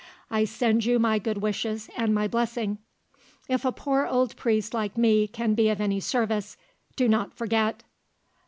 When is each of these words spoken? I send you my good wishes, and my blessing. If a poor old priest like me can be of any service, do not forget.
I 0.31 0.45
send 0.45 0.83
you 0.83 0.97
my 0.97 1.19
good 1.19 1.43
wishes, 1.43 1.87
and 1.95 2.11
my 2.11 2.27
blessing. 2.27 2.79
If 3.47 3.63
a 3.63 3.71
poor 3.71 4.07
old 4.07 4.35
priest 4.35 4.73
like 4.73 4.97
me 4.97 5.27
can 5.27 5.53
be 5.53 5.69
of 5.69 5.79
any 5.79 5.99
service, 5.99 6.57
do 6.95 7.07
not 7.07 7.35
forget. 7.35 7.83